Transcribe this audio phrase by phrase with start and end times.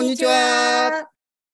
[0.00, 1.10] こんにちは。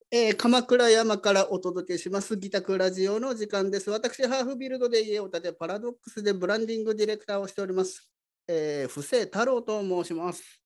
[0.09, 3.89] えー、鎌倉山からお届けします、ギタクラジオの時間です。
[3.89, 8.09] 私、ハーフビルドで家を建て、パラドックスでブランディングディレクターをしております。
[8.47, 10.61] えー、布施太郎と申します。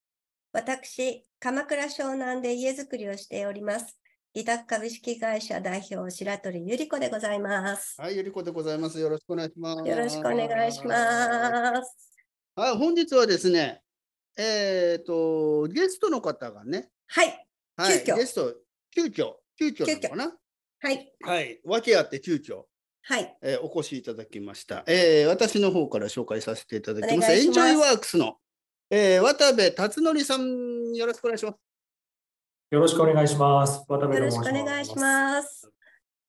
[0.54, 3.98] 私、鎌倉湘南で家づくりをしております。
[4.36, 8.00] ギタク株式会社代表、白鳥ゆり子でございます。
[8.00, 9.00] はい、ゆり子でございます。
[9.00, 9.90] よろしくお願いします。
[9.90, 11.98] よろしくお願いします。
[12.55, 13.82] はい、本日はですね、
[14.38, 17.48] えっ、ー、と、ゲストの方がね、はい。
[17.81, 18.55] はい、ゲスト、
[18.94, 20.38] 急遽、急遽なのかな？
[20.81, 21.13] はい。
[21.22, 21.62] はい。
[21.63, 22.63] 訳あって急遽。
[23.03, 25.27] はい、えー、お越しいただきました、えー。
[25.27, 27.31] 私の方から紹介させていただきます。
[27.31, 28.38] エンジョイワークスの、
[28.91, 31.55] えー、渡部達則さん、よろしくお願いします。
[32.70, 33.84] よろしくお願いします。
[33.88, 35.70] 渡部よろしくお願いします。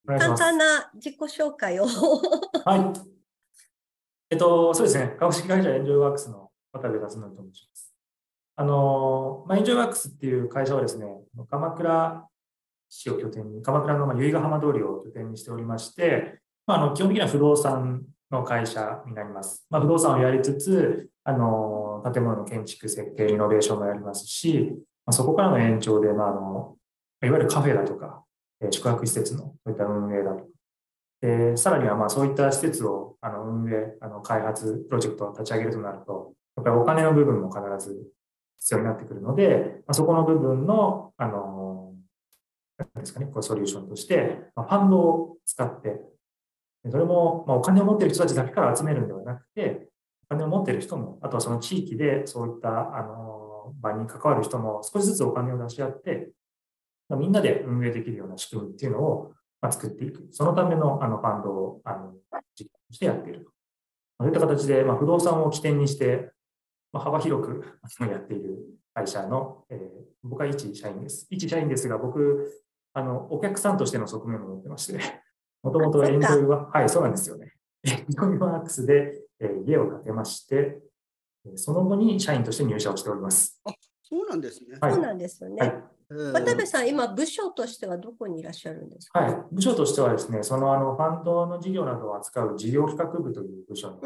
[0.06, 1.86] 簡単な自己紹介を
[2.64, 3.00] はい。
[4.30, 5.14] えっと、そうですね。
[5.20, 7.91] 株式会社エンジョイワークスの渡部達則と申します。
[8.56, 11.06] あの、まあ、エンジョイワークスっていう会社はですね、
[11.50, 12.28] 鎌倉
[12.88, 19.66] 市を拠点に、鎌倉の由比ヶ浜通りを拠点にしておりまして、まあ、あの基本的には不動産の会社になります。
[19.70, 24.72] まあ、不動産をやりつつ、あの建物の建築設計、イノベーションもやりますし、
[25.06, 26.76] まあ、そこからの延長で、まあ、あの
[27.22, 28.22] いわゆるカフェだとか、
[28.70, 30.44] 宿泊施設のそういった運営だとか、
[31.20, 38.02] でさらにはまあそういった施設をあの運営、あの開発、プロジェクトを立ち上げるとなると、やっぱりお金の部分も必ず
[38.58, 41.94] 必要になってくるので、まあ、そこの部分の、あの、
[42.78, 46.00] なんですかね、こうソリューションとして、まあ、ファンドを使って、
[46.90, 49.88] それも、まあ、お金を持っている人たちだけから集めるんではなくて、
[50.30, 56.30] お金を持っている人も、あとはその地域でそういった、あの、場に関わる人も少しずつお金を出し合って、
[57.08, 60.26] まあ、みんなで運営できるような仕組みっていうのを、まあ、作っていく。
[60.30, 62.14] そのためのあのファンドをあの
[62.58, 63.50] 実験してやっていると。
[64.18, 66.32] そういった形で、まあ、不動産を起点にして、
[66.92, 67.64] まあ、幅広く
[68.00, 68.58] やっている
[68.94, 69.78] 会社の、えー、
[70.22, 71.26] 僕は一社員です。
[71.30, 72.52] 一社員ですが、僕、
[72.92, 75.00] あの、お客さんとしての側面を持ってまして、
[75.62, 77.54] もともとエンジョイは、はい、そうなんですよね。
[77.84, 80.82] エンジョイワークスで、えー、家を建てまして、
[81.56, 83.60] その後に社員として入社をしております。
[83.64, 83.72] あ、
[84.02, 84.76] そうなんですね。
[84.80, 85.56] はい、そうなんですよね。
[85.60, 85.84] はい
[86.32, 94.00] 渡部さん、今、部署としてはどこにいらっしゃるんですか、はい、部署としてはですね、そのあのファンドの事業などを扱う事業企画部という部署にし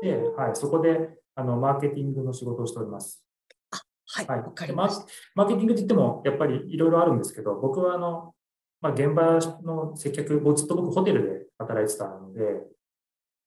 [0.00, 3.24] て、はい、そこであのマーケティングの仕事をしております。
[3.70, 5.06] あはい、わ、はい、かりました。
[5.34, 8.34] マーケティングといっても、やっぱりいろいろあるんですけど、僕はあの、
[8.80, 12.42] まあ、現場の接客、ずっと僕ホテルで働いてたので、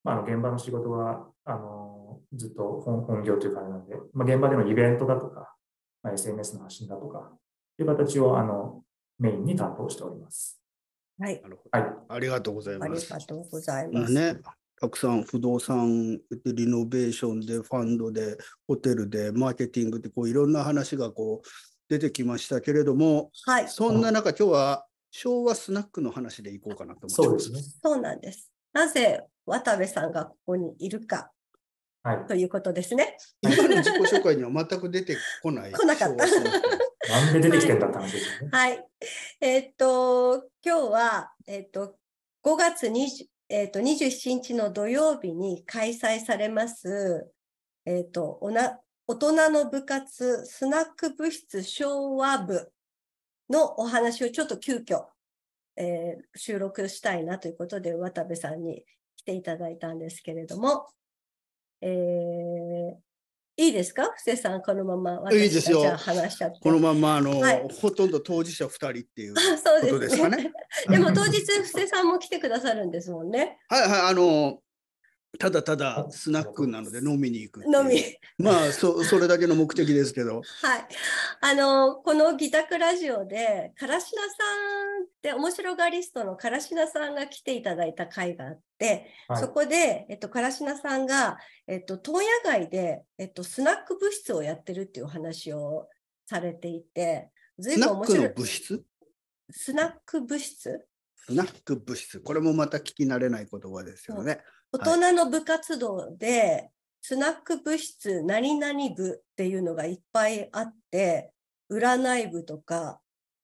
[0.03, 5.55] まあ、あの現場の仕事はあのずっと本本業というかあれなんで、まあ、現場でのイベントだとか、
[6.03, 7.31] まあ、SNS の発信だとか、
[7.77, 8.83] という形をあの
[9.19, 10.59] メインに担当しております。
[11.19, 11.41] はい。
[11.71, 11.93] はい。
[12.09, 13.13] ありがとうございます。
[13.13, 14.13] ありがとうございます。
[14.13, 14.39] ね、
[14.83, 18.35] たくさん不動産でリノベーションでファンドで
[18.67, 21.47] ホテルでマーケティングでこういろんな話がこう
[21.87, 27.45] 出てきましたけれども、はい、そんな中今日は昭和スナックの話でいこうかなと思ってます。
[27.45, 27.73] そうですね。
[27.81, 28.51] そうなんです。
[28.73, 31.31] なぜ渡部さんがここにいるか、
[32.03, 33.15] はい、ということですね。
[33.41, 35.71] 今の自己紹介には全く出てこない。
[35.79, 36.25] 来なかった。
[36.27, 38.49] なんで出てきてんだっですね。
[38.51, 38.85] はい。
[39.39, 41.95] えー、っと、今日は、えー、っと、
[42.43, 47.31] 5月20、え、ー、と、27日の土曜日に開催されます、
[47.85, 52.73] え、ー、と、おな、大人の部活スナック部室昭和部
[53.51, 55.05] のお話をちょっと急遽、
[55.75, 58.83] えー、収録したいなということで渡部さんに
[59.17, 60.87] 来ていただいたんですけれども、
[61.81, 62.95] えー、
[63.55, 64.09] いいですか？
[64.15, 66.59] 布施さん、このまま私たちは話しちゃって。
[66.59, 69.41] このままあの、はい、ほとんど当事者2人っていうこ
[69.89, 70.51] とですかね。
[70.89, 73.59] でも当日、 布施さんも来てくださるんですもんね。
[73.69, 74.59] はいはい、あの、
[75.39, 78.01] ただただスナックなので飲みに行く飲み。
[78.37, 80.43] まあそ、それだけの目的ですけど。
[80.61, 80.87] はい。
[81.41, 95.89] あの、このギタクラジオで、唐品さんって面白がリストの唐品さんが来ていただいた回があって、はい、そこで、えっと、唐品さんが、えっと、問屋街で、えっと、スナック物質をやってるっていう話を
[96.27, 98.29] されていて、ずいぶん面白い。
[98.29, 98.83] 物質？
[99.49, 100.87] スナック物質？
[101.15, 102.19] スナック物質。
[102.19, 104.43] これもまた聞き慣れない言葉ですよね。
[104.73, 111.31] 大人の部活動で、スナック部室何々部っていうのがいっぱいあって、
[111.69, 112.99] 占い部とか、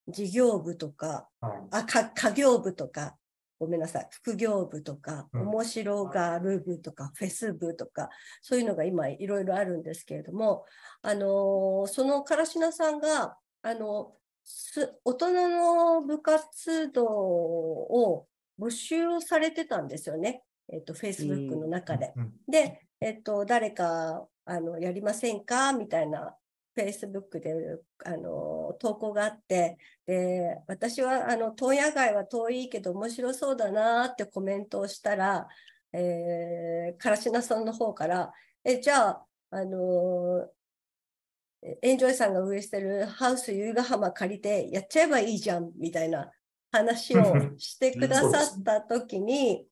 [0.08, 3.16] 事業部とか、はい、あか家業部とか、
[3.60, 8.10] ごめんなさい、副業部とか、うん、面白がる部とか、フェス部とか、
[8.42, 10.66] そういうのが今いろいろあるんですけれども、
[11.04, 14.14] あのー、その唐品さんが、あの
[15.04, 18.26] 大人の部活動を
[18.60, 20.42] 募集されてたんですよね。
[20.71, 22.13] えっ、ー、と、Facebook の中で。
[22.48, 25.74] で、えっ、ー、と、誰か、あの、やりませんか？
[25.74, 26.36] みたいな、
[26.77, 27.54] Facebook で
[28.06, 29.77] あの投稿があって。
[30.06, 35.48] で私はあの問屋街は遠いけど面白そうだなってコメントをしたら、
[35.94, 38.31] えー、唐品さんの方から
[38.63, 40.48] えじゃああの
[41.81, 46.31] エンジョイさんが運営してるハウス由比ヶ浜借りてやっちゃえばいいじゃんみたいな
[46.71, 47.24] 話を
[47.57, 49.68] してくださった時に、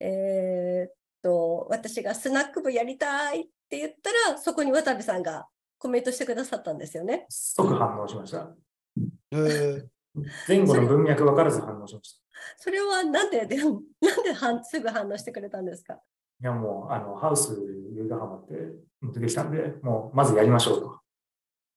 [0.00, 5.46] えっと私がスナック部やりたいって言ったらそこに渡部さんが
[5.78, 7.26] コメントしてくださったんですよね。
[7.28, 8.50] 即反応しました。
[9.30, 12.20] 前後の文脈分からず反応しました。
[12.56, 16.00] それはなんで、でなんですぐ反応してくれたんですか？
[16.42, 17.52] いやもう、あの、ハウス
[17.94, 18.54] 由比ヶ浜って
[19.02, 21.00] 出てきたんで、もう、まずやりましょうと。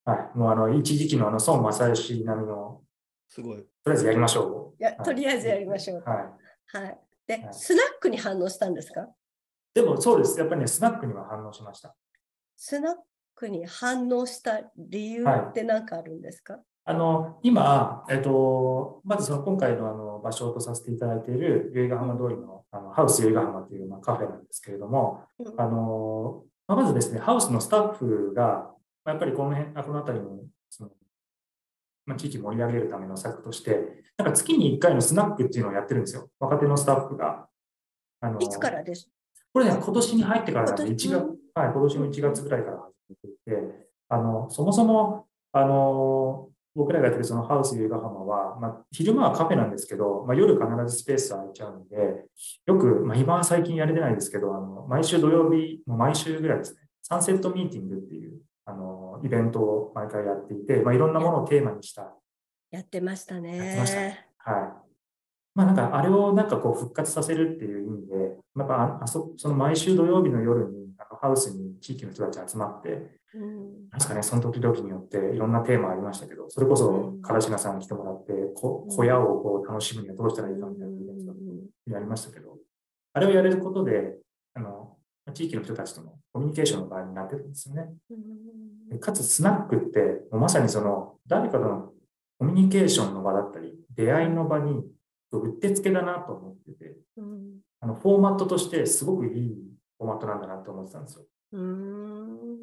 [0.06, 0.38] はい。
[0.38, 2.82] もう、あの、一時期のあの、孫正義並みの、
[3.28, 3.58] すごい。
[3.58, 4.82] とりあえずやりましょう。
[4.82, 6.02] いや、とりあえずやりましょう。
[6.06, 6.78] はい。
[6.78, 6.98] はい。
[7.26, 9.08] で、はい、スナックに反応したんですか？
[9.74, 10.38] でも、そうです。
[10.38, 11.94] やっぱりね、スナックには反応しました。
[12.56, 12.94] スナッ
[13.34, 25.22] クに反応した理由って何かあるんですか、はいあの今、えっと、まずその今回のあの場所とさせていただいている由比ヶ浜通りのあのハウス由比ヶ浜というまあカフェなんですけれども、
[25.56, 28.70] あのまあ、まずですね、ハウスのスタッフが、
[29.06, 30.30] やっぱりこの辺、この辺りの
[30.68, 30.90] その、
[32.06, 36.28] まあ、地域盛り上げるための策として、なんか月に1回のスナックっていうのをやってるんですよ。
[36.38, 37.46] 若手のスタッフが。
[38.20, 39.10] あのいつからです？
[39.52, 41.12] これね、今年に入ってからなんで、1月、
[41.54, 52.24] はい、今年の1月ぐらいから始めていて、あの、そもそも、あの、僕らがやってるそのハウス由比ヶ浜は、まあ、昼間はカフェなんですけど、まあ、夜必ずスペース空いちゃうんで、
[52.66, 62.14] よく、まあ、今は最近やれてないですけど、あの毎週土曜日、毎週ぐらいですね、サンセットミーティングっていうあのイベントを毎回やっていて、まあ、いろんなものをテーマにした。
[62.70, 63.56] やってましたね。
[63.56, 64.26] やってました、ね。
[64.38, 64.84] はい。
[65.54, 68.14] まあなんかあれをなんかこう復活させるっていう意味で、
[68.56, 72.88] やっぱあそその毎週土曜日の夜にあのハウスに地域の人たち集まって、
[73.34, 82.56] うん、なんですかね、その時々によっていろんなテーマありましたけど、それこそ唐島さんに来てもらって、こ小屋をこう楽しむにはどうしたらいいかみたいなやりましたけど、
[83.12, 84.16] あれをやれることで、
[85.34, 87.92] 地域の人たちとのコミュニケーションの場合になってるんですよね。
[89.00, 90.00] かつスナックって
[90.30, 91.92] もうまさにその誰かとの
[92.38, 94.84] コミュニケーションの場だったり、出会いの場に
[95.32, 96.96] うってつけだなと思ってて、
[97.80, 99.56] あのフォーマットとしてすごくいい
[99.98, 101.24] フォーマットなんだなと思ってたんですよ。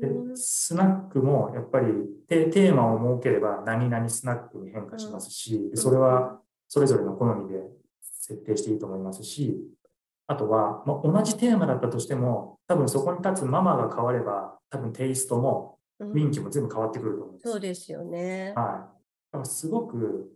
[0.02, 1.88] でスナックもやっぱり
[2.28, 7.62] テーマを設ければ何々スナックに変化しますし、それはそれぞれの好みで
[8.02, 9.58] 設定していいと思いますし、
[10.28, 17.50] あとは、まあ、同じテーマだったとしても、多分そこに立つママが変われば、多分テイストも雰囲気も全部変わってくると思うんです。
[17.50, 18.54] そうですよね。
[18.56, 18.66] はい。
[18.66, 18.80] だ
[19.34, 20.32] からすごく、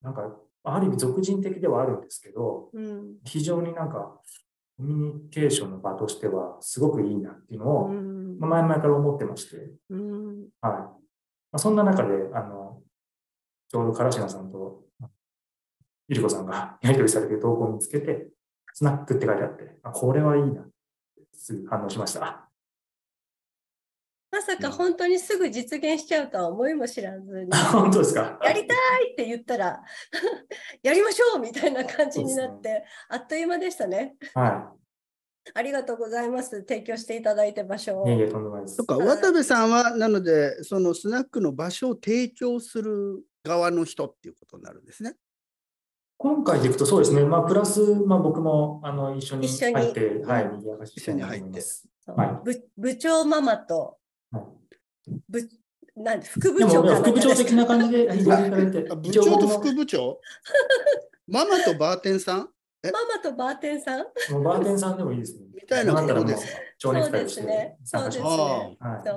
[0.00, 4.20] なんか、ある意味俗人的ではあるんですけど、うん、非常になんか、
[4.76, 9.68] コミュニケーションの場としてはすごくいいなっていうのを、まあ、前々から思ってまして、はい
[10.62, 10.96] ま
[11.52, 12.80] あ、そんな中であの
[13.70, 14.82] ちょうど唐島さんと
[16.08, 18.28] ゆり子さんがやり取りされてる投稿を見つけて、
[18.74, 20.64] スナックって書いてあって、あこれはいいな
[21.32, 22.48] すぐ反応しました。
[24.30, 28.38] まさか本当にすぐ実現しちゃうとは思いも知らずに、 本当ですか？
[28.42, 29.82] やりたいって言ったら、
[30.82, 34.16] やりましょうみたいな感じになって、ね、あっという間でしたね。
[34.34, 34.82] はい。
[35.54, 36.60] ありがとうございます。
[36.60, 38.08] 提供していただいて場所を。
[38.08, 38.76] いえいえ、とんでもないです。
[38.78, 45.16] とか、渡部さんは、なので、そのスナックの場所を提供する側の人っていうことになるんですね。
[46.22, 51.60] 今回でいくとそうですね、まあ、プラス、まあ、僕もあの一緒に入って、はい、賑やかし一緒に入って。
[52.06, 53.98] はい、部部長ママと
[55.28, 55.48] 部
[55.96, 60.20] なん副部長か副部長的な感じで 部長と副部長？
[61.26, 62.48] ママとバーテンさん？
[62.84, 64.04] ママとバーテンさん？
[64.44, 65.46] バーテンさんでもいいですね。
[65.52, 66.58] みたいなことですか？
[66.78, 67.76] そうですね。
[67.82, 68.24] そうですね。
[68.24, 69.08] はい。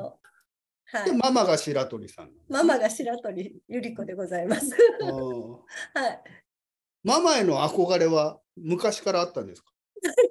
[0.98, 2.32] はい、ママが白鳥さん。
[2.48, 4.72] ママが白鳥ゆり子でございます。
[5.94, 6.24] はい。
[7.06, 9.72] ママへの憧れは昔からあったんですか？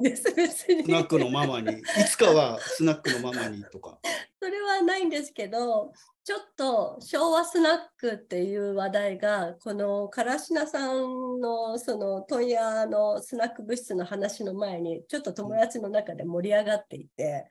[0.01, 0.85] です別に。
[0.85, 1.73] スナックのママに。
[1.73, 3.99] いつかはスナックのママにとか。
[4.43, 5.93] それはないんですけど
[6.25, 17.47] ちょっと昭和スナックっていう話題がこの唐品さんのその問屋のスナック物質の話の前にちょっと友達の中で盛り上がっていて、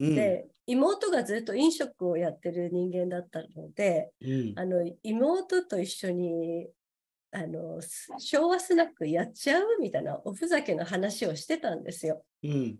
[0.00, 6.68] うん、で妹がずっと飲食をやってる人間だったので、うん、あの妹と一緒に
[7.36, 7.80] あの
[8.18, 12.24] 昭和スナックやっちゃうみたいなおふざけの話をしてたんですよ。
[12.42, 12.78] うん、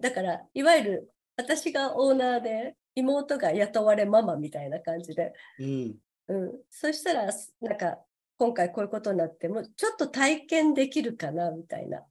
[0.00, 5.94] だからいわゆる私がオーナーで妹が雇われママみたいな感じで、うん、
[6.26, 7.26] うん、そしたら
[7.60, 7.98] なんか
[8.38, 12.02] 今回こういうことになってもちょっと体験できるかなみたいな、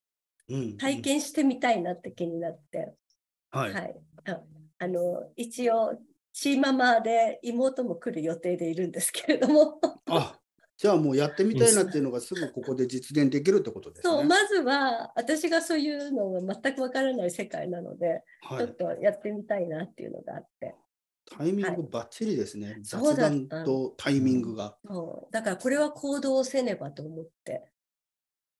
[0.48, 2.93] うん、体験してみたいなって気になって、
[3.51, 4.01] はい、はい、
[4.79, 6.00] あの一応
[6.31, 9.81] シーママで妹も来る予定でいるんですけれども。
[10.10, 10.38] あ
[10.81, 14.11] じゃあもうやってみたいなっていうのがすぐここで実現できるってことですね。
[14.11, 20.73] そう、まずは私がそういうのが全くわからない世界なので、はい、ちょっとやってみたいなっていうのがあって。
[21.38, 22.71] タイミングばっちりですね。
[22.71, 27.63] はい、雑談とタイミングが、そうだからこれは行動せねばと思って。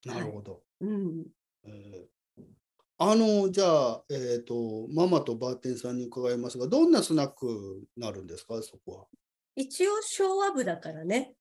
[0.05, 0.51] なるほど。
[0.51, 1.25] はい、うん。
[1.63, 2.43] えー、
[2.99, 7.47] あのじゃあ、えーと、ママとバーテンさんに伺いますが、どんなスナック
[7.97, 9.05] になるんですか、そこは。
[9.55, 11.33] 一応昭和部だからね。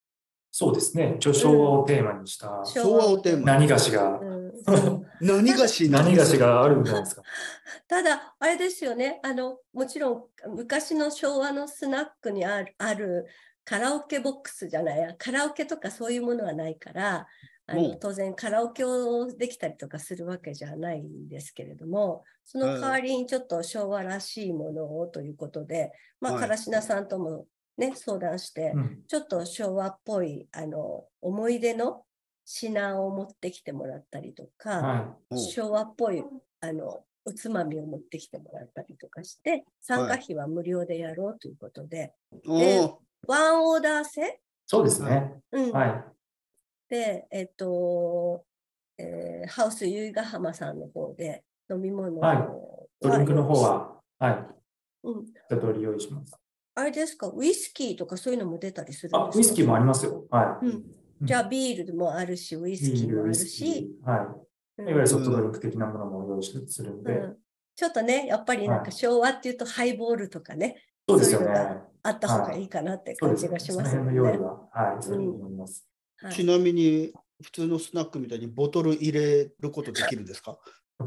[0.53, 1.15] そうですね。
[1.17, 2.63] 一応昭和をテーマにした。
[2.65, 3.53] 昭和をテーマ。
[3.53, 4.21] 何菓子が。
[5.21, 7.23] 何菓子何菓子があるんじゃないですか。
[7.87, 9.21] ただ、あれですよね。
[9.23, 10.25] あの、もちろん
[10.57, 13.27] 昔の昭和のスナックにあるある
[13.65, 17.27] カラオケボックスじゃないや、カラオケとかそういうものはないから、
[17.67, 27.47] あの当然カラオケをできたりとかするわけじゃないんですけれども、その代わりにちょっと昭和らしいものをということで、まあ、唐品さんとも
[27.81, 32.03] ね、相談して、うん、ちょっと昭和っぽいあの思い出の
[32.45, 36.23] 品を持ってきてもらったりとか、はい、昭和っぽい
[36.61, 42.13] あのおつまみを持ってきてもらったりとかして、参加費は無料でやろうということで、
[42.47, 42.91] はい、で
[43.27, 44.41] ワンオーダー制？
[44.67, 45.35] そうですね。
[45.53, 46.05] うん、はい。
[46.89, 48.45] で、えっと、
[48.99, 52.39] えー、ハウス由比ヶ浜さんの方で飲み物を、はい、
[53.01, 54.47] ドリンクの方は、はい、
[55.05, 56.37] うん、一通り用意します。
[56.75, 59.25] あれですか、ウイスキーとかそういうのも出たりするんですか？
[59.25, 60.25] あウイスキーもありますよ。
[60.31, 60.67] はい。
[60.67, 60.85] うん、
[61.23, 63.91] じゃあ、ビールもあるし、ウイスキーもあるし。
[64.05, 64.17] は
[64.79, 64.83] い。
[64.83, 67.37] いわゆるソフトドリンク的なものも用意するんで、うん、
[67.77, 71.53] ちょっとね、やっぱりなんか昭和っていうとハイボールとかね、そうですよね。
[72.03, 72.65] あった方がい。
[72.65, 74.13] いかなって感じがしますね。
[74.13, 75.87] ねはい、そう思います。
[76.33, 77.13] ちなみに、
[77.43, 80.59] 普通のスナックみたいにボトル入れることできるんですか？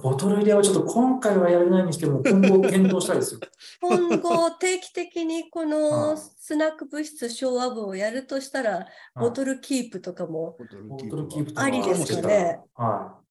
[0.02, 3.40] ボトル入れはちょっと今回はやれないにしても、今後検討したいですよ。
[3.80, 10.58] 今後、定期的にこの スナック物質昭和部をやるとしたら、ボトルキープとかも
[11.56, 12.60] ありですかね？
[12.74, 13.22] は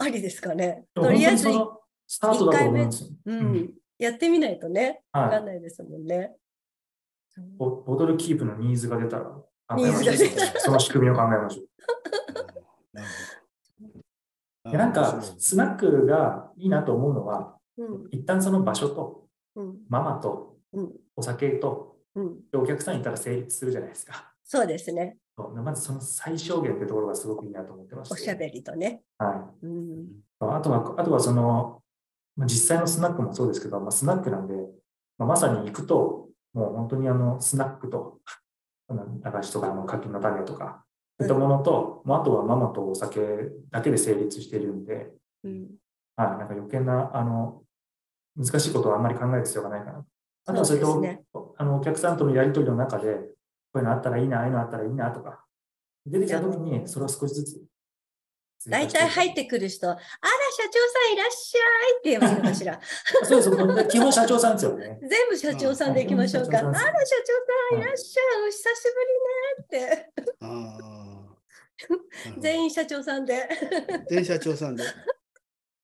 [0.00, 0.84] い、ありですかね？
[0.94, 2.88] とりあえず1回目、
[3.26, 6.34] うん、やってみないとね、わかんないですもんね。
[7.56, 9.40] ボトルキープのニーズが出たら、
[10.58, 11.66] その仕組みを考えましょう。
[14.64, 19.26] なんか、スナックがいいなと思うのは、うん、一旦その場所と、
[19.56, 24.32] うん、ママと、うん、お酒と、うん、お客さんいたら成立するじゃないですか。
[24.44, 25.16] そうですね。
[25.36, 29.02] まずその最小限ってところがすごくいいなと思ってましおしゃべりとね。
[29.16, 29.66] はい。
[29.66, 30.06] うん、
[30.40, 31.82] あとは、あとはその、
[32.36, 34.54] 実際のスナックもそうですけど、まあ、スナックなんで、
[35.16, 38.18] まあ、まさに行くと、もう本当にあのスナックと、
[38.88, 40.84] 駄菓子とかあの柿の種とか、
[41.20, 43.20] そういったものと、うん、あとはママとお酒
[43.70, 45.10] だけで成立しているんで、
[45.44, 45.70] うん、
[46.16, 47.62] はい、なんか余計なあの
[48.36, 50.04] 難しいことはあんまり考える必要がないかな。
[50.46, 51.22] あとはそれと、ね、
[51.58, 53.20] あのお客さんとのやり取りの中で、こ
[53.74, 55.44] ういうのあったらいいな、ああいうのあったらいいなとか、
[56.06, 57.60] 出てきたときにそれを少しずつ
[58.66, 62.78] 大体入ってくる人、あら、社長さんいらっしゃいって言えばいいのかしら。
[63.24, 64.98] そうです、基本社長さんですよね。
[65.00, 66.58] 全部社長さんでいきましょうか。
[66.58, 66.84] あら、社長
[67.72, 68.82] さんいらっしゃい、お久し
[69.70, 71.09] ぶりねって。
[72.38, 73.48] 全員社長さんで。
[74.08, 74.84] 全員社長さんで。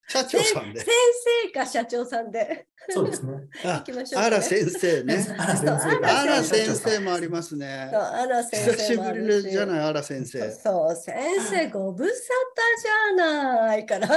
[0.09, 0.81] 社長さんで。
[0.81, 0.89] 先
[1.45, 2.69] 生か社長さんで。
[2.89, 3.33] そうですね。
[3.65, 3.83] あ
[4.17, 5.27] あら先生ね。
[5.37, 7.91] あら先生もありますね。
[7.93, 8.73] あら先生。
[8.73, 10.51] 久しぶりじゃない、あら先生。
[10.53, 12.17] そう、先生ご無沙汰
[12.83, 14.09] じゃないから。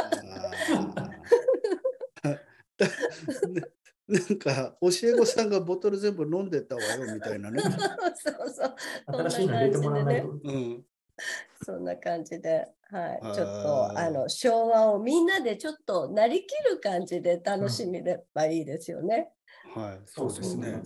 [4.10, 7.62] なんか教え子さんがボトル全部飲んでたわよみたいなね。
[7.62, 8.76] そうそう。
[9.06, 10.28] 新しいの入れてもらわないと。
[10.44, 10.84] うん。
[11.64, 19.32] そんな感じで、はい、ちょっとあの昭和をみんなでちょっとなりきる感じで楽しめればいいですよね。
[19.76, 20.82] うん、はい、そうですね。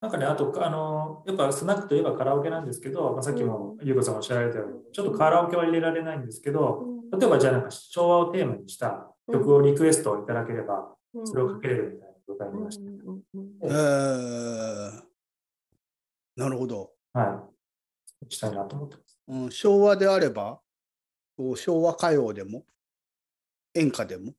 [0.00, 12.84] なんかね、あと、あの、やっぱスナックといえばカラオケなんですけど、まあ、さっきも優子さんおっしゃられたように、ちょっとカラオケは入れられないんですけど、うん、例えばじゃあなんか昭和をテーマにした曲をリクエストいただければ、それをかけれるみたいな状態になりました。
[13.62, 16.92] えー、なるほど。
[17.14, 17.42] は
[18.28, 18.34] い。
[18.34, 18.96] したいなと思って。
[19.28, 20.60] うん、昭和であれば、
[21.56, 22.64] 昭和歌謡でも、
[23.74, 24.32] 演歌でも。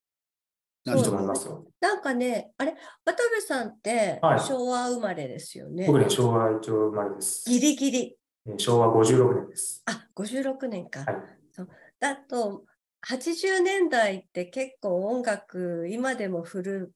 [0.85, 1.65] 何と思いますよ。
[1.81, 5.85] なんかね、あれ、渡部さんって昭和生まれですよね。
[5.85, 7.49] 僕ね、昭和一応生まれです。
[7.49, 8.17] ギリギリ。
[8.57, 9.83] 昭和56年です。
[9.85, 11.01] あ、56年か。
[11.01, 11.15] はい、
[11.51, 12.63] そうだと、
[13.05, 16.93] 80年代って結構音楽、今でも古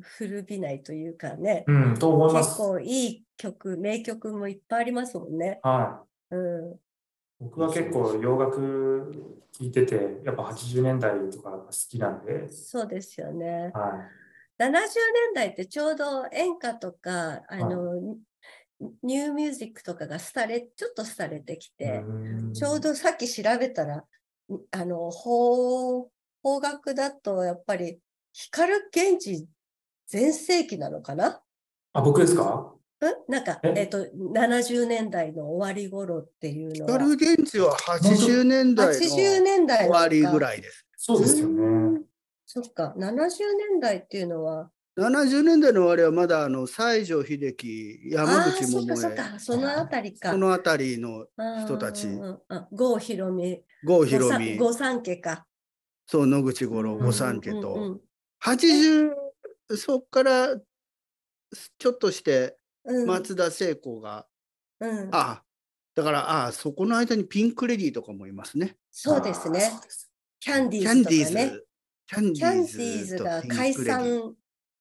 [0.00, 5.60] 古びないというかね、うん、と思います結構いい曲、名曲もいっぱいありますもんね。
[5.62, 6.34] はい。
[6.34, 6.76] うん、
[7.42, 9.12] 僕は結構洋楽
[9.52, 12.50] 聴いてて、やっぱ80年代とか好きなんで。
[12.50, 13.72] そうですよね。
[13.74, 14.08] は
[14.58, 14.62] い。
[14.62, 18.16] 70年代ってちょうど演歌とか、あの、
[19.02, 22.04] ニューミュージックとかが廃れ、ちょっと廃れてきて、
[22.52, 24.04] ちょうどさっき調べたら、
[24.70, 26.10] あの、邦、
[26.42, 27.98] 邦楽だとやっぱり、
[28.32, 29.48] 光源氏
[30.06, 31.42] 全盛期なのかな？
[31.92, 32.44] あ、僕ですか？
[32.44, 32.81] ん
[33.28, 33.82] なんか、え？
[33.82, 36.92] っ、と、70年代の終わり頃っていうのは。
[37.00, 40.86] 光源氏は80年代の80年代終わりぐらいです。
[40.96, 42.00] そうですよね。
[42.46, 43.00] そっか、70
[43.70, 44.70] 年代っていうのは。
[44.96, 50.30] 70年代の終わりはまだあの西城秀樹、山口百恵、そっか、そのあたりか。
[50.30, 51.26] そのあたりの
[51.64, 52.06] 人たち。
[52.70, 53.62] 郷ひろみ。
[53.82, 54.56] 郷ひろみ。
[54.56, 55.46] 郷三家か。
[56.06, 57.98] そう、野口五郎、郷三家と。
[58.44, 59.10] 80、
[59.76, 60.56] そっから
[61.78, 64.26] ちょっとして松田聖子が、
[64.80, 65.44] うん、ああ、
[65.94, 68.76] だから、ああ、そこの間にピンクレディーとかもいますね。
[68.90, 69.70] そうですね。
[70.40, 71.60] キャンディーズとかね。
[72.06, 73.18] キャンディーズ。
[73.22, 74.34] が解散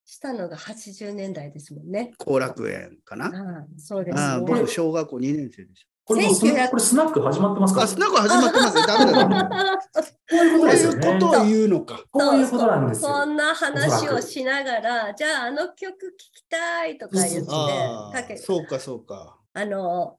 [0.05, 2.11] したのが80年代ですもんね。
[2.17, 3.27] 後楽園かな。
[3.27, 5.90] ああそうです、ね、ああ僕、小学校2年生でした。
[6.03, 8.87] これもこれスナック始まってますかあ、スナック始まってますよ。
[8.87, 9.79] ダメだ。
[9.99, 11.13] こういうことですよね。
[11.13, 12.03] ことを言うのか。
[12.09, 13.09] こういうことなんですよ。
[13.09, 19.37] そんな話をしながら、じゃああの曲聴きたいとか言ってかけそうか、そうか。
[19.53, 20.17] あの、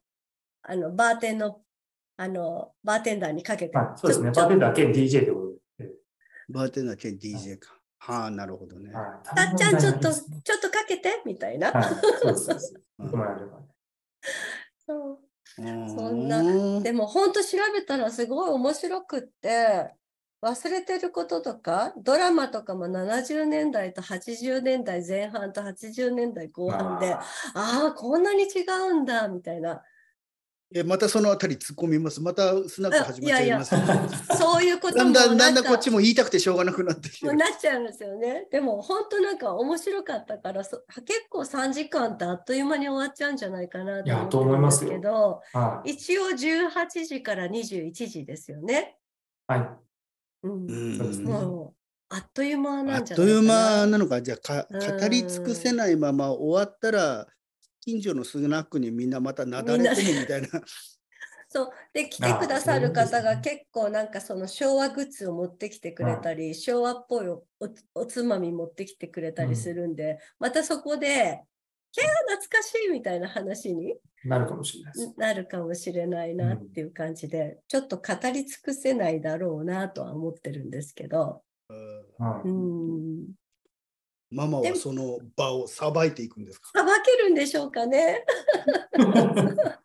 [0.62, 1.60] あの、バーテンの、
[2.16, 3.76] あの、バーテンダーにかけて。
[3.76, 4.30] はい、そうですね。
[4.30, 5.40] バーテンダー兼 DJ ってこ
[5.78, 5.90] とで。
[6.48, 7.74] バーテンダー兼 DJ か。
[7.98, 8.92] はあ、なるほどね。
[8.92, 11.72] たっちゃん、ちょっと、ちょっとかけてみたいな。
[11.72, 11.84] はい、
[12.20, 12.74] そうです。
[14.86, 15.18] そう。
[15.56, 16.42] そんな、
[16.82, 19.94] でも本当調べたらすごい面白くって、
[20.42, 27.22] 忘れてることとか、ドラマとかも70年代と80年代前半と80年代後半で、あ
[27.54, 29.82] あ、こんなに違うんだ、みたいな。
[30.74, 32.20] え、またそのあたり突っ込みます。
[32.20, 38.46] またスナック始まっちゃいます、ね、いやいやそういうことだんだんだんだんこっちも言いたくてしょうがなくなってきてなっちゃうんですよね。
[38.50, 40.80] でも本当なんか面白かったから、結
[41.28, 48.96] 構3時間ってあっという間に終わっちゃうんじゃないかなと思うんですけど、はい、一応18時から21時ですよね。
[49.46, 49.68] はい。
[50.44, 50.70] うん。
[50.70, 51.82] うんもう
[52.14, 53.78] あっという間なんじゃないかな。
[53.78, 57.26] あっという間なのか、じゃあか語り尽くせないまま終わったら、
[57.82, 60.48] 近所のスナックにみんなまたなだれ込むみたいな。
[61.48, 61.70] そう。
[61.92, 67.44] で来てくださる方が結構なんかその昭和グッズを持ってきてくれたり、昭和っぽいお
[67.94, 71.42] おつまみ持ってきてくれたりするんで、うん、またそこで
[71.92, 75.14] 「キャー懐かしい」みたいな話になるかもしれない。
[75.18, 81.42] なるかもしれないなっていう感じで、うん、ちょっと語り尽くせないだろうなとは思ってるんですけど。
[81.68, 83.41] うん
[84.32, 86.70] ママはその場をさばいていくんですか？
[86.74, 88.24] さばけるんでしょうかね。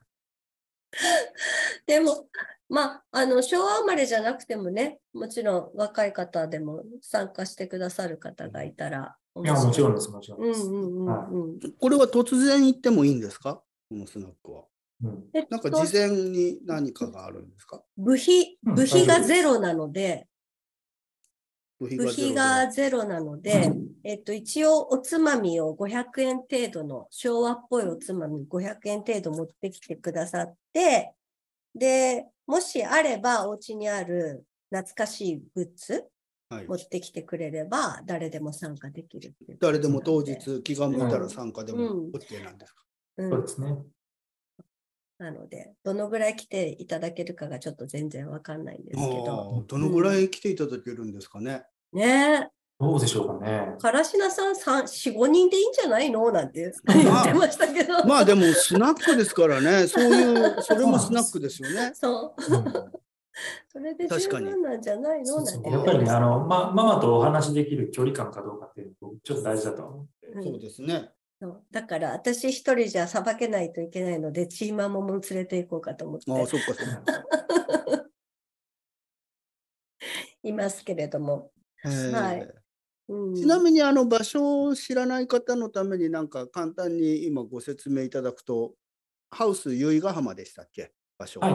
[1.85, 2.27] でも、
[2.69, 10.63] まあ、あの昭和生まれじゃなくてもね、もちろん若い方でも参加してくださる方がいたらいや、もちろんです、もちろんです。
[10.63, 13.61] うんうんうんうん、これは突然行ってもいいんですか？
[13.89, 14.63] このスナックは。
[15.03, 17.83] うん、なんか事前に何かがあるんですか？
[17.97, 20.27] 部費、部費がゼロなので、
[21.79, 23.71] 部費がゼロなので、
[24.03, 31.13] えっと、一応おつまみを500円程度の昭和っぽいおつまみ500円程度持ってきてくださって、
[31.75, 36.05] で、もしあればお家にある懐かしいグッズ、
[36.49, 41.79] 持ってきてくれれば誰でも参加できる誰でも当日気が向いたら参加でも
[42.13, 42.83] OK なんですか、
[43.17, 43.75] うん、そうですね。
[45.19, 49.63] なので、どのぐらい来ていただけるかがちょっと全然わかんないんですけど。
[49.67, 51.63] どのぐらい来ていただけるんですかね？
[51.91, 52.49] うん、ね
[52.79, 53.75] どうでしょうかね。
[53.79, 56.31] からしなさん4、5人でいいんじゃないの？
[56.31, 58.05] なんて言ってましたけど。
[58.05, 61.91] まあでもスナックですからね、そういう、それもスナックですよね。
[61.95, 62.55] そう。
[62.55, 62.73] うん、
[63.67, 65.41] それで十分なんじゃないの？
[65.41, 70.27] なんてやっぱりね、あの、ま、ママとお話しできる距離感かどうかっていうのちょっと大事だと思って。
[70.27, 71.09] うん、そうですね。
[71.39, 71.63] そう。
[71.71, 76.31] だから私一人じゃさばけないといけないのでチーママも連れて行こうかと思って。
[76.31, 77.03] あそっかそっか。
[80.43, 81.51] いますけれども、
[81.83, 82.47] はい。
[83.09, 88.73] うん、ちなみにあの場所を知らない方のためになんか簡単に今ご説明いただくと
[89.31, 90.91] ハウス由比ヶ浜でしたっけ？
[91.17, 91.53] 場所はい。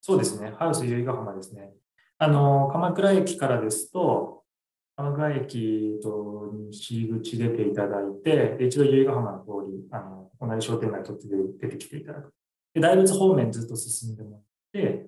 [0.00, 0.50] そうですね。
[0.50, 1.72] ハウス由比ヶ浜ですね。
[2.18, 4.41] あの鎌倉駅からですと
[5.02, 11.26] 鎌倉駅と西口出ていただいて、で一度由比ヶ浜の通り、あの同じ商店街とって
[11.60, 12.32] 出てきていただく。
[12.72, 14.40] で、大仏方面ずっと進んでもらっ
[14.72, 15.06] て、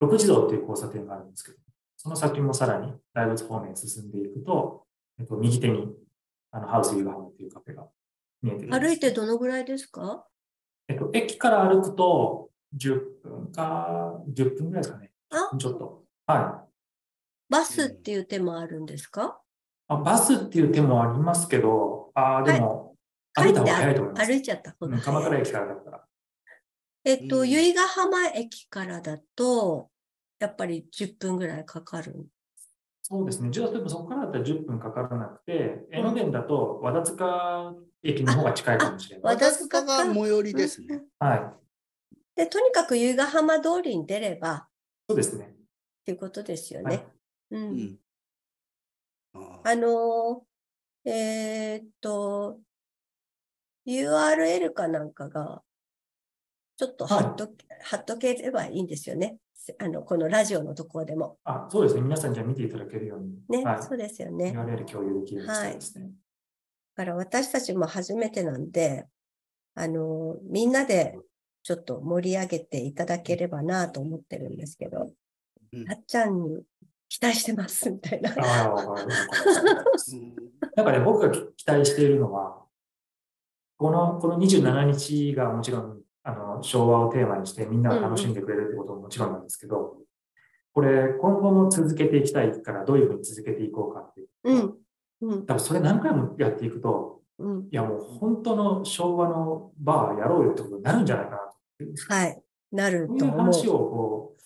[0.00, 1.58] 六時道っていう交差点があるんですけど、
[1.96, 4.84] その先もさらに大仏方面進んでいくと、
[5.18, 5.88] えっと、右手に
[6.52, 7.88] あのハウス由比ヶ浜っていうカフェが
[8.42, 10.24] 見えて歩いてどのぐらいですか？
[10.86, 15.10] えっと、駅から歩くと10分か、10分ぐらいですかね。
[15.58, 16.04] ちょっと。
[16.26, 16.63] はい。
[17.48, 19.40] バスっていう手もあるんですか、
[19.88, 22.96] あバスっていう手もありますけど、あでも、
[23.34, 24.26] 歩いた方が早いと思います。
[24.26, 26.04] 歩いちゃった方が鎌倉駅からだったら。
[27.04, 29.90] えっと、うん由比ヶ浜駅からだと、
[30.38, 32.26] やっぱり10分ぐらいかかる？
[33.02, 33.50] そうですね。
[33.50, 39.34] じゃあ、例えばそこからだったら10分かからなくて、江ノ電だと和田塚駅の方が近いかもしれない。
[39.34, 41.02] 和田和田塚が最寄りですね。
[41.18, 41.42] はい。
[42.34, 44.68] で、とにかく由比ヶ浜通りに出れば
[45.08, 45.50] そうですね。
[45.50, 47.06] っていうことですよはいね。
[47.54, 47.58] う。
[47.58, 47.98] うんん。
[49.34, 52.60] ああのーえーっと、
[53.86, 55.62] URL かなんかが、
[56.76, 57.48] ちょっと貼っと,、
[57.82, 59.38] 貼っとければいいんですよね。
[59.78, 61.38] あの、このラジオのところでも。
[61.44, 62.02] あ、そうですね。
[62.02, 63.38] 皆さんじゃあ見ていただけるように。
[63.48, 63.82] ね、はい。
[63.82, 64.52] そうですよね。
[64.56, 66.10] URL 共有できるようにしたいですね。
[66.96, 69.06] だから私たちも初めてなんで、
[69.74, 71.18] あの、みんなで
[71.62, 75.12] ちょっと盛り上げていただければなと思ってるんですけど、
[75.72, 76.62] うんたっちゃんに
[77.08, 78.34] 期待してますみたいな。
[78.34, 78.72] な
[80.82, 82.62] んかね、僕が期待しているのは、
[83.76, 89.98] このこの27日がもちろんあの昭和をテーマにしてみんなが楽しんでくれるってことももちろんなんですけど、
[90.72, 94.28] これ今後も続けていきたいからどういうふうに続けていこうかっていう。
[94.44, 94.74] うん。
[95.20, 95.46] うん。
[95.46, 97.60] 多分それ何回もやっていくと、うん。
[97.64, 102.14] いやもう本当の昭和のバーやろうよってことになるんじゃないかなと。
[102.14, 102.42] はい。
[102.72, 103.36] なるそういと思う。
[103.36, 104.42] う話をこう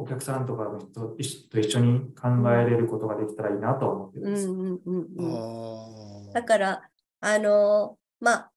[0.00, 4.48] お客さんとかの人と一と一緒に考えれることができたらいいなと思ってるんです。
[4.48, 6.30] うんうんうんうん。
[6.30, 6.82] あだから、
[7.20, 8.52] あの、まあ、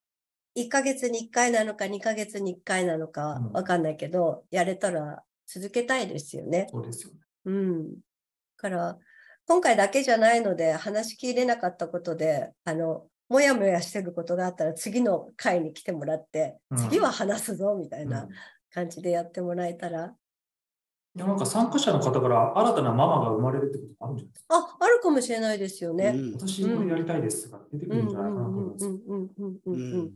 [0.56, 6.67] 1ヶ月に1回なのか2ヶ月に1回なのかうんわかんないけど、やれたら続けたいですよね。
[6.71, 7.19] そうですよね。
[7.45, 7.89] うん。
[7.89, 7.99] だ
[8.58, 8.97] から、
[9.45, 18.27] 今回だけじゃないので、話しきれなかったことで、あの、もやもやしてることがあったら、次の回に来てもらって、うん次は話すぞ、みたいうんな
[18.71, 20.15] 感じでやってもらえたら、
[21.15, 24.56] いやなんか参加者の方から新たなママが生まれるってこともあるんじゃないですか？
[24.58, 25.93] あ、あるかもしれないですよあ。
[25.93, 26.08] ね。
[26.15, 28.86] うん私これやりたいですとか出てくうんるんじゃないかなと思います。
[28.86, 30.12] うんうんうんうんううんうんん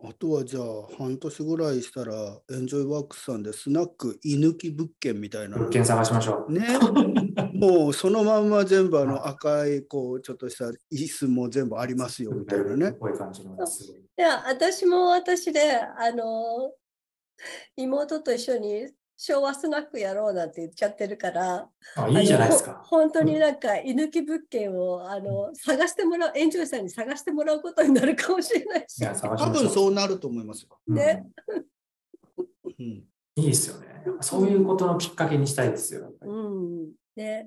[0.00, 0.62] あとはじゃあ
[0.96, 2.12] 半年ぐらいしたら
[2.52, 6.52] エンジョイワークスさんでスナック居抜き物件みたいな物件探しましょう。
[6.52, 6.64] ね
[7.52, 12.92] もうそのまんま全部あの赤いこうちょっとした椅子も全部ありますよみたいなね。
[12.92, 13.80] こういう感じのやつ。
[13.90, 16.72] いや、私も私で、あの、
[17.76, 18.88] 妹と一緒に
[19.20, 22.80] 昭和スナックやろうなんて言っちゃってるから、あ、いいじゃないですか。
[22.84, 29.04] 本当になんか居抜き物件をあの探してもらう、エンジョイさんに探してもらうことになるかもしれないしい。
[29.04, 29.28] 多。
[29.50, 30.78] 分そうなると思いますよ。
[30.86, 31.26] うんね
[32.78, 33.04] うん
[33.34, 33.86] いいですよね。
[34.20, 36.12] そういうことのきっかけにしたいですよ。
[36.20, 36.92] うん。
[37.16, 37.46] で、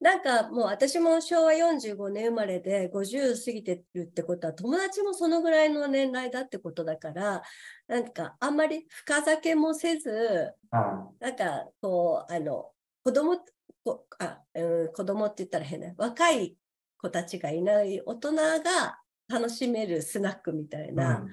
[0.00, 7.42] なんかもう私も昭和45年生まれで50過ぎてるってことは友達もそのぐらいの年代だってことだから、
[7.88, 12.70] なんかあんまり深酒もせず、はなんかこう、あの、
[13.02, 13.38] 子供、
[13.84, 16.56] こあうん、子供って言ったら変な、若い
[17.00, 20.94] 子たちがいない大人が楽しめるスナックみたいい。
[20.94, 21.24] な、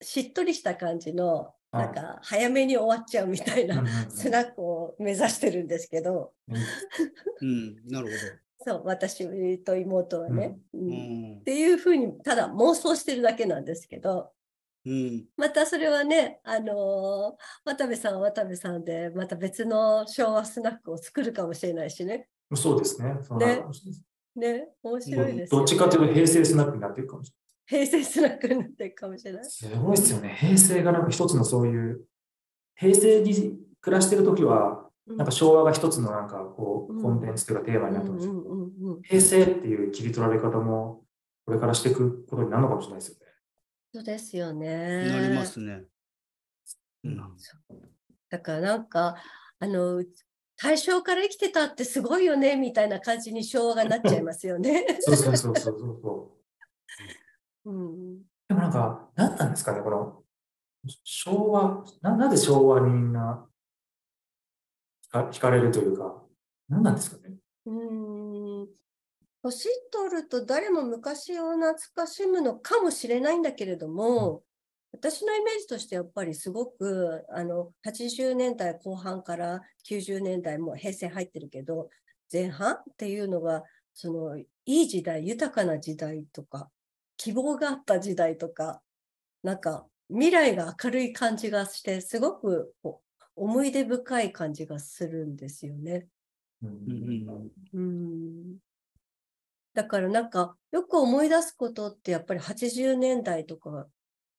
[0.00, 6.32] しっとりした感じの、はいなんか早めに終わっちゃうみたいな、スナックを目指してるんですけど、
[7.40, 8.08] うん、なる
[8.60, 10.58] そう、私と妹はね。
[10.74, 11.36] うん。
[11.38, 11.44] っん。
[11.44, 14.32] ていうふうに、ただ妄想してるだけなんですけど、
[14.84, 15.26] うん。
[15.36, 22.28] またそれはね、あのー渡部さんは渡部さんで、また別の昭和スナックを作るかもしれないしね。
[22.54, 23.16] そうですね。
[23.22, 24.00] そうなるかもしれない
[24.38, 27.32] ね、面白いですよ、どっちかというと平成スナックになっていくかもし
[27.68, 29.44] 平成スナックになっていくかもしれない。
[29.44, 30.34] すごいですよね。
[30.40, 32.00] 平成がなんか一つのそういう、
[32.74, 38.30] 平成に暮らしてるときは、なんか昭和が一つのなんかこう、うんコンテンツというかテーマになってました。
[38.30, 41.04] うんうんうんうん平成っていう切り取られ方も、
[41.44, 43.26] これからしていくことになるのかもしれないですよね。
[43.92, 45.06] そうですよね。
[45.06, 45.82] なりますね。
[47.04, 47.20] うん
[48.30, 49.16] だからなんか、
[49.58, 50.04] あの、
[50.56, 54.86] 大正から生きてたってすごいよね、みたいな感じに昭和がなっちゃいますよね。
[55.00, 56.38] そうそうそうそうそうそ
[57.70, 57.74] う。
[57.74, 60.22] うん、でもなんか、何なんですかね、この、
[61.04, 63.46] 昭和、ななぜ昭和にみんな
[65.12, 66.22] 惹かれるというか、
[66.68, 67.34] 何なんですかね？
[67.66, 68.68] うーん
[69.42, 74.42] 年取ると誰も昔を懐かしむのかもしれないんだけれども、
[74.92, 81.88] 私のイメージとしてやっぱりすごくあの80年代後半から90年代もう平成入ってるけど
[82.32, 83.62] 前半っていうのが
[83.94, 86.70] そのいい時代豊かな時代とか
[87.18, 88.80] 希望があった時代とか
[89.42, 92.72] なんか未来が明るい感じがしてすごく
[93.36, 96.06] 思い出深い感じがするんですよね。
[96.62, 98.58] うん
[99.74, 103.86] だからなんかよく思い出すことってやっぱり80年代とか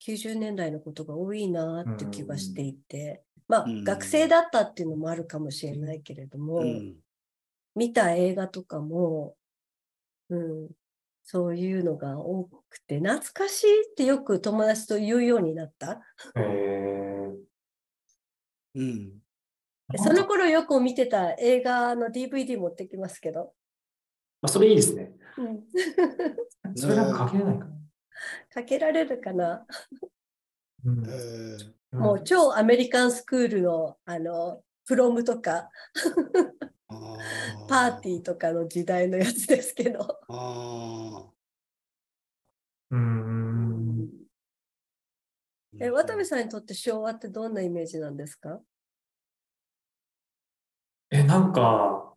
[0.05, 3.83] 90年代のことが多いなって気がしていて、まあうん。
[3.83, 6.95] 学生だったっていうのもあるかもしれないけれども、うん。
[7.75, 9.35] 見た映画とかも
[10.29, 10.69] うん、
[11.31, 16.01] そういうのが多くて、懐かしいってよく友達と言うようになった？
[16.35, 17.29] え
[18.73, 19.21] うん。
[19.93, 23.53] ー、その頃よく見てた映画の DVD 持ってきますけど？
[24.41, 25.11] まあ、それいいですね。
[25.37, 25.63] うん、
[26.75, 27.71] それなんかかけれないかな。
[28.51, 29.67] かけられるかな？
[30.83, 35.71] うんえーもう超アメリカンスクールのあのプロムとかあ
[37.67, 40.01] パーティーとかの時代のやつですけど。
[40.27, 41.29] ああ。
[42.91, 44.09] うーん。
[45.79, 48.59] え渡部さんにとって昭和ってどんなイメージなんですか？
[51.11, 52.13] え、なんか、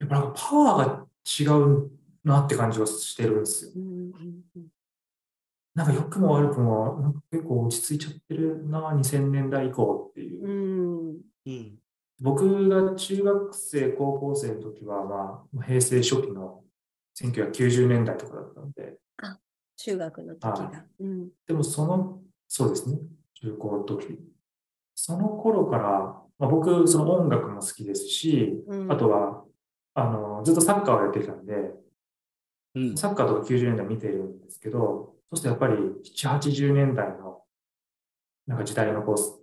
[0.00, 1.90] やっぱなんかパワーが違う
[2.24, 3.72] なって感じがしてるんですよ。
[5.74, 10.48] なんか良くも悪くも、なんか結構落ち着いちゃってるな、2000年代以降っていうう。
[11.14, 11.81] んうん。
[12.22, 16.62] 僕が中学生、高校生の時は、まあ、平成初期の
[17.20, 18.96] 1990年代とかだったので、
[19.76, 20.84] 中学の時が。
[21.00, 22.98] うんでもその、そうですね、
[23.34, 24.20] 中高の時。
[24.94, 25.82] その頃から、
[26.38, 29.44] まあ、僕、その音楽も好きですし、うんあとは、
[29.94, 31.74] あの、ずっとサッカーをやってきたんで、
[32.76, 32.96] うん。
[32.96, 37.42] サッカーとか90年代見てるんですけど、そうするとやっぱり7、80年代の
[38.46, 39.41] なんか時代のこう、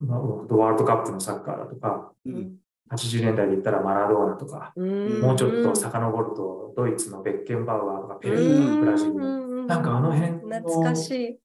[0.00, 2.30] まあ、ワールドカップのサッカーだとか、う。
[2.30, 2.58] うんん
[2.90, 11.38] 80年代で言ったらマラドーナとか、うんもうちょっと遡るとドイツのベッケンバウアーとかペレとかうんブラジルの、なんかあの辺の懐かしい。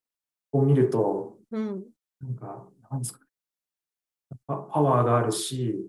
[0.54, 1.84] を見ると、うん
[2.22, 3.26] なんか、なんですかね。
[4.48, 5.86] パパワーがあるし、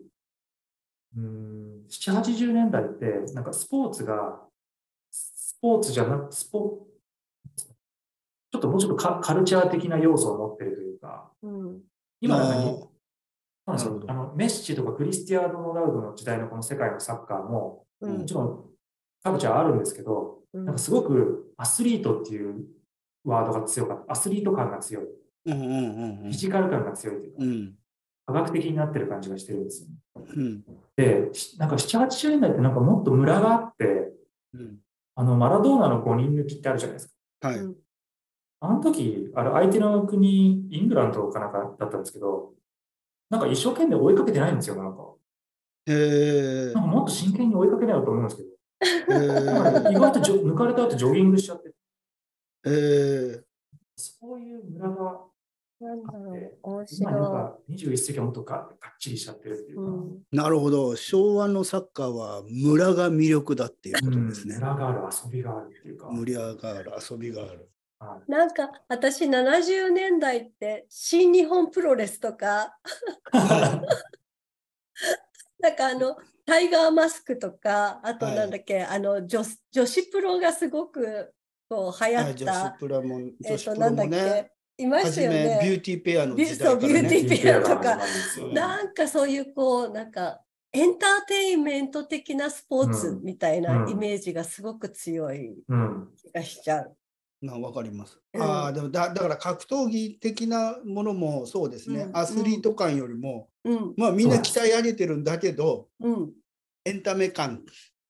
[1.17, 4.41] うん、7、80年代って、なんかスポーツが、
[5.11, 6.87] スポーツじゃなく、スポ
[8.51, 11.81] ちょっともうちょっとカカルチャー的な要素を持ってるというか、うん
[12.25, 12.89] 今なんかに、
[13.67, 18.65] あーそうなんですなるほどよあのメッシとかクリスティアーノ・ロナウドの時代のこの世界のサッカーも、うんもちろん
[19.23, 22.65] カルチャーあるんですけど、うんなんかすごくアスリートっていう
[23.25, 24.13] ワードが強かった。
[24.13, 25.05] アスリート感が強い。
[25.47, 27.75] うんうんうんフィジカル感が強いというか、うん。
[28.27, 29.95] 科学的になってる感じがしてるんですよね。
[30.37, 30.65] うん。
[30.97, 34.13] で、しなんか7、80年代ってなんかもっとムラがあって、
[34.55, 34.79] うん。
[35.17, 37.49] あのマラドーナの5人抜きってあるじゃないですか。
[37.49, 37.59] はい。
[38.65, 42.55] うんあの時、あれ相手の国、イングランドかなんかだったんですけど、
[43.31, 45.15] なんか一生懸命追いかけてないんですよ、なんか。
[45.87, 51.75] へえなんかもっと真剣に追いかけないよと思うんですけど、意外とジョ抜かれた後ジョギングしちゃって、
[52.67, 53.45] えへ
[53.97, 55.21] そういうムラが
[55.81, 59.77] なんだろうあって、面今なん白か21世紀はもっとががっちりしちゃってるっていい。
[59.77, 60.97] うか、うんなるほど。
[60.97, 64.61] 昭和のサッカーは村が魅力だっていうことですねム。
[64.61, 66.09] ラがある、遊びがあるっていうか。
[66.11, 67.69] 無理がある、遊びがある。
[68.05, 72.79] はいなんか私70年代って新日本プロレスとか
[75.61, 81.33] なんかあのタイガーマスクとかあとはいなんだっけ、あの女女子プロがすごく
[81.69, 85.59] こう流行はい女った子、プロも、女えっとなんだっ子プロもね、けいましたよね。
[85.63, 86.89] めビューティーペアの時代ね。
[86.89, 88.03] ビューティーペアとかね
[88.53, 90.41] なんかそういうこうなんか
[90.73, 96.11] エンターテインメント的なスポーツみたいなうんイメージがすごく強いうん。
[96.17, 96.97] 気がしちゃう。
[97.45, 98.21] なわかります。
[98.33, 106.33] うんああ、でもだだから格闘技的なものもそうですね、うんアスリート感よりも、うんまあみんな鍛え上げてるんだけど、うん
[106.85, 107.63] エンタメ感。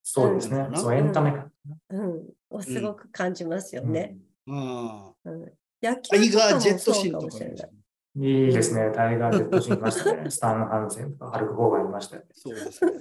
[0.03, 0.73] そうですねう。
[0.73, 1.53] んそう、エンタメ感。
[1.91, 4.17] うん、をすごく感じますよね。
[4.49, 5.97] あうん野あ。
[5.97, 7.71] 球タイガー・とかもジェットそうシンとかもしれない？
[8.17, 8.93] いいですね。
[8.95, 10.31] タイガー・ジェットシーンいましたね。
[10.31, 12.29] スタン・ハンセンとか、ハルク・ホーガンいましたよね。
[12.33, 12.93] そうですね。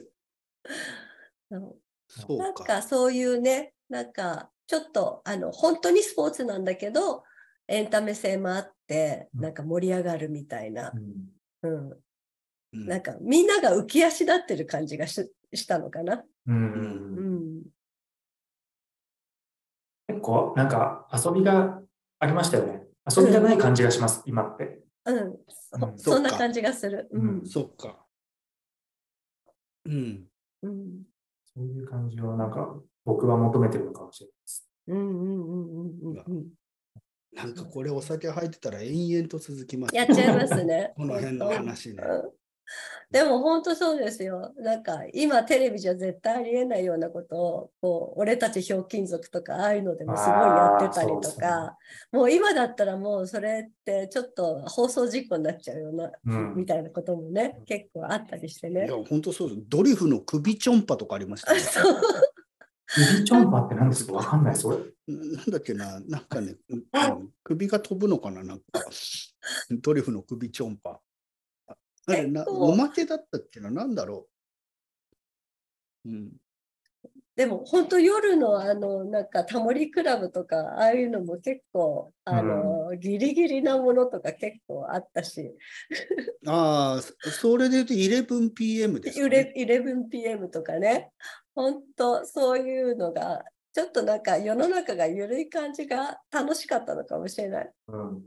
[2.38, 7.24] なんかそういうね、なんかちょっとあの本当にスポーツなんだけど、
[7.68, 9.42] エンタメ性もあって、うん。
[9.42, 10.92] なんか盛り上がるみたいな。
[11.62, 11.72] う、ん。
[11.72, 11.92] うん、
[12.74, 12.88] うん。
[12.88, 16.16] なんかみんなが浮き足立ってる感じがししたのかな。
[16.16, 17.64] ううんん、
[20.08, 21.80] 結構、なんか、遊びが
[22.20, 22.88] ありましたよね。
[23.16, 24.80] 遊びがない感じがします、今って。
[25.06, 26.00] うん、そうん。
[26.00, 27.08] そんな感じがする。
[27.12, 28.04] ううんん、そっか。
[29.86, 30.26] うん。
[30.64, 31.04] うん、
[31.54, 32.76] そういう感じを、なんか、
[33.06, 34.68] 僕は求めてるのかもしれないです。
[34.88, 36.48] うん、うん、うん、うん、うん。
[37.34, 39.96] なんかこれお酒入ってたら延々と続きます。
[39.96, 40.94] やっちゃいますね。
[40.98, 42.04] この辺の話ね。
[42.04, 42.32] う ん
[43.12, 44.54] でも本当そうですよ。
[44.58, 51.78] なんか今テレビじゃ絶対ありえないようなことをこう俺たちひょうきん族とかああいうのでもすごいやってたりとか、
[52.12, 58.96] もう今だったらもうそれってちょっと放送事故になっちゃうような、うんみたいなこともね結構あったりしてねいや、。
[59.08, 59.62] 本当そうです。
[59.68, 61.60] ドリフの首ちょんぱとかありましたね。
[62.96, 64.14] そう指チョンパって何ですか？
[64.14, 64.78] わかんないです、俺。
[65.08, 68.64] なんだっけな、なんかね、うん首が飛ぶのかな、なんか。
[69.82, 71.00] ドリフの首ちょんぱ。
[72.06, 74.28] あれおまけだったっけな、なんだろ
[76.06, 76.10] う。
[76.10, 76.32] うん。
[77.36, 85.52] でも本当夜のあのなんかタモリクラブとかああいうのも結構あの、うん、ギリギリなものとか結構あったし
[86.46, 87.02] ああ
[87.32, 91.12] それで言うと 11pm ですか、ね、 11pm とかね
[91.56, 97.72] 本当そういうのがちょっとなんか世の中が緩い感じが楽しかったのかもしれない。
[97.88, 98.22] うん、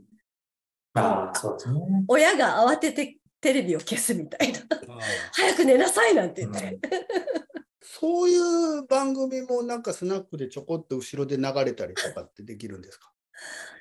[0.93, 4.59] あそうですね、親が慌ててテレビを消すみたいな。
[5.33, 6.79] 早く寝なさいなんて言って、うん。
[7.81, 13.11] そういう番組もなんかスナックでちょこっと後ろで流れたりとかってできるんですか？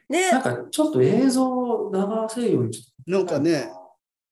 [0.09, 0.31] ね。
[0.31, 3.71] なんかちょっと映像を流せるようになんかね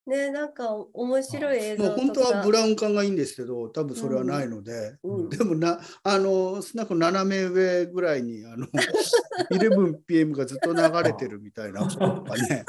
[0.06, 8.66] ねなんか面白い映像もう本当はブラウン管がいいんですけど多分それはないので、うんうん、でもなあのスナック斜め上ぐらいにあの
[9.50, 12.64] 11pm がずっと流れてるみたいな とかね。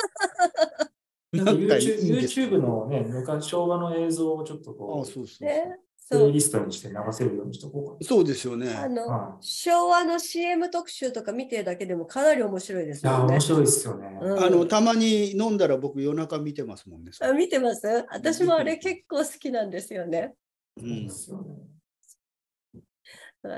[1.33, 5.01] なんか YouTube のね昔昭和の映像をちょっとこう。
[5.01, 8.71] あそうそう、ねプレイリストにして流せるようにしとこうかそうですよね。
[8.73, 13.33] あの、はい、昭和の CM 特集とか見てるだけでもかなり面白いですよね。
[13.33, 14.65] 面白いですよね、うん、あの。
[14.67, 17.11] たまに飲んだら僕夜中見てますもんね。
[17.21, 17.87] あ見てます？
[18.11, 20.35] 私もあれ結構好きなんですよね。
[20.77, 21.09] うん。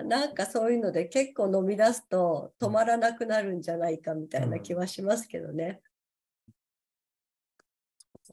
[0.07, 5.81] なんかそういうので結構飲み出すと止まらなくなるんじゃないかみたいな気はしますけどね。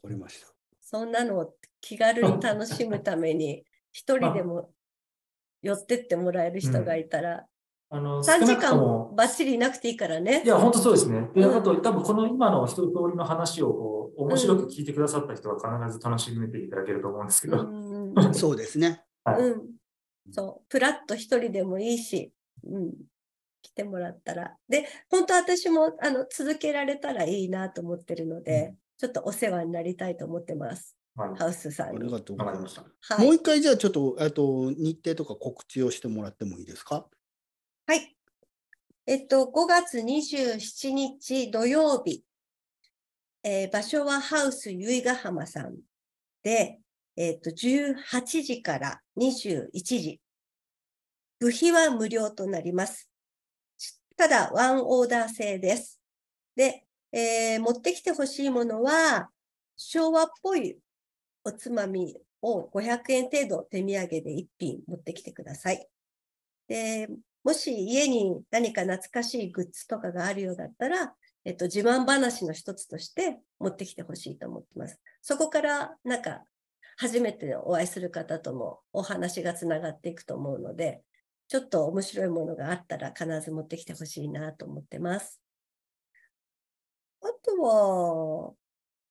[0.01, 0.47] わ、かりました。
[0.81, 3.63] そんなのを気軽に楽しむために
[3.95, 4.71] 一人でも
[5.61, 7.45] 寄ってってもらえる人がいたら、
[7.89, 8.75] あの3時間
[9.15, 10.43] ばっちりいなくていいからね。
[10.43, 11.29] いや、本当そうですね。
[11.33, 17.61] で、あと、多分この今の一通りの話をこう面白く聞いてくださった人は必ず楽しめていただけると思うんですけど。
[17.61, 19.01] うん、そうですね。
[19.23, 19.61] はい、うん。
[20.29, 22.33] そう、プラッと一人でもいいし、
[22.65, 22.91] うん、
[23.61, 24.57] 来てもらったら。
[24.67, 30.97] で、本当私もあの続けられたらいいなと思ってるので、うん、ちょっとお世話になりたいと思ってます。
[31.15, 32.83] はい、ハウスさんありがとうございました。
[33.15, 37.07] はい、もう一回じゃあちょっとと日程とか告知をしてもらってもいいですか？
[37.87, 38.15] はい。
[39.07, 42.23] えっと、5月27日土曜日、
[43.43, 45.77] えー、場所はハウス由比ヶ浜さん
[46.41, 46.79] で、
[47.15, 47.93] えっと、18
[48.43, 50.19] 時から21時。
[51.39, 53.09] 部費は無料となります。
[54.17, 55.99] ただ、ワンオーダー制です。
[56.55, 59.29] で、えー、持ってきてほしいものは、
[59.77, 60.79] 昭和っぽい
[61.45, 65.87] おつまみを500円程度手土産で1品持ってきてください。
[66.67, 67.07] で、
[67.43, 71.13] もし家に何か懐かしいグッズとかがあるようだったら、
[71.45, 74.99] えっと、自慢話の一つとして持ってきてほしいと思ってます。
[75.21, 76.43] そこからなんか
[76.97, 81.03] 初めてお会いする方ともお話がつながっていくと思うので、
[81.47, 85.39] ちょっと面白いものがあったら必ず持ってきてほしいなと思ってます。
[87.21, 88.53] あとは、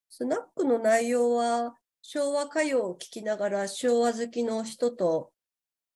[0.09, 5.31] スナックの内容は昭和歌謡を聴きながら昭和好きの人と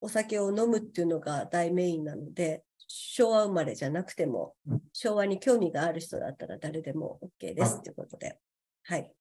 [0.02, 4.56] お酒を飲むっていうのが大メインなので、昭和生まれじゃなくても、
[4.92, 8.40] 昭和に興味がある人だったら誰でも OK ですということで。
[8.86, 9.12] はい。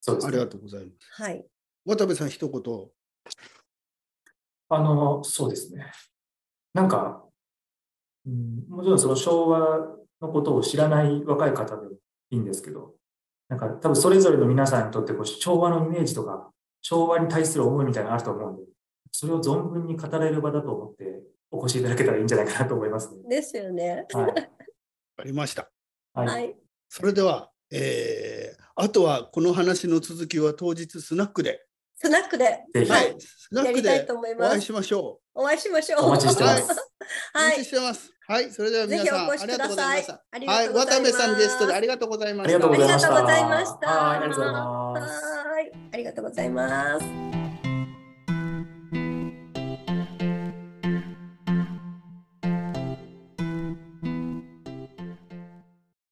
[0.00, 1.22] そうです、ね、ありがとうございます。
[1.22, 1.46] はい。
[1.84, 2.88] 渡部さん、一言。
[4.68, 5.92] あの、そうですね。
[6.74, 7.24] なんか、
[8.26, 9.78] うん、もちろんその昭和
[10.20, 11.86] のことを知らない若い方で
[12.30, 12.96] いいんですけど、
[13.48, 16.50] なんか多分それぞれの皆さんにとってこう昭和のイメージとか、
[16.82, 18.62] 昭和に対する思いみたいなのあると思うんで、
[19.12, 23.22] それを存分に語れる場だと思ってお越しいただけたらいいんじゃないかなと思いますね。
[23.28, 24.06] ですよね。
[24.12, 24.26] はい。
[24.26, 24.42] わか
[25.24, 25.70] りました。
[26.14, 26.56] はい。
[26.88, 31.66] それでは、えー、あとはこの話の続きは当日スナックで。
[31.96, 32.44] スナックで。
[32.44, 33.16] はい。
[33.18, 35.40] スナックでお会いしましょう。
[35.40, 36.04] お会いしましょう。
[36.04, 36.68] お待ちしてます。
[36.68, 36.76] はい。
[37.34, 38.15] お待ちしてます。
[38.28, 40.20] はい、それでは皆さん、ありがとうございました。
[40.52, 42.56] はい、渡部さんゲストでありがとうございました。
[42.56, 43.88] ありがとうございました。
[43.88, 45.24] はい、ありがとうございます。
[45.46, 47.45] はい、ありがとうございます。